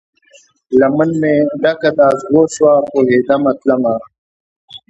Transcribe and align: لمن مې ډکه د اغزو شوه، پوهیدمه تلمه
لمن 0.79 1.09
مې 1.21 1.35
ډکه 1.61 1.89
د 1.97 1.99
اغزو 2.11 2.41
شوه، 2.55 2.73
پوهیدمه 2.89 3.51
تلمه 3.59 3.95